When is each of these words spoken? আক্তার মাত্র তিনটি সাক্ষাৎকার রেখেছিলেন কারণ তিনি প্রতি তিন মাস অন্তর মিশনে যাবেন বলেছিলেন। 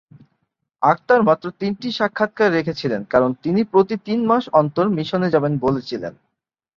আক্তার 0.81 1.21
মাত্র 1.23 1.45
তিনটি 1.59 1.87
সাক্ষাৎকার 1.91 2.49
রেখেছিলেন 2.51 3.01
কারণ 3.03 3.31
তিনি 3.43 3.61
প্রতি 3.63 3.95
তিন 4.05 4.19
মাস 4.25 4.43
অন্তর 4.53 4.85
মিশনে 4.89 5.27
যাবেন 5.29 5.53
বলেছিলেন। 5.57 6.13